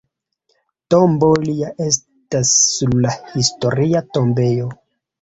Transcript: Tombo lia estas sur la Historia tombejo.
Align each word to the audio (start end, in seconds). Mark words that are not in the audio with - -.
Tombo 0.93 1.29
lia 1.43 1.69
estas 1.89 2.57
sur 2.71 2.99
la 3.07 3.15
Historia 3.39 4.07
tombejo. 4.19 4.71